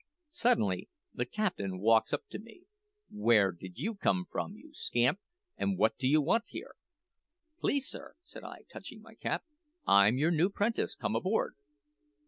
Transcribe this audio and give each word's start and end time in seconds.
Suddenly 0.31 0.89
the 1.13 1.27
captain 1.27 1.77
walks 1.79 2.11
up 2.11 2.27
to 2.31 2.39
me: 2.39 2.63
`Where 3.15 3.55
did 3.55 3.77
you 3.77 3.93
come 3.93 4.25
from, 4.25 4.55
you 4.55 4.73
scamp, 4.73 5.19
and 5.57 5.77
what 5.77 5.95
do 5.99 6.07
you 6.07 6.19
want 6.23 6.45
here?' 6.47 6.73
"`Please, 7.61 7.83
sir,' 7.83 8.15
said 8.23 8.43
I, 8.43 8.63
touching 8.73 9.03
my 9.03 9.13
cap, 9.13 9.43
`I'm 9.87 10.17
your 10.17 10.31
new 10.31 10.49
'prentice 10.49 10.95
come 10.95 11.15
aboard.' 11.15 11.53